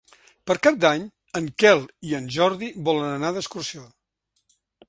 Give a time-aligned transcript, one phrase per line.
[0.51, 1.03] Per Cap d'Any
[1.41, 3.89] en Quel i en Jordi volen anar d'excursió.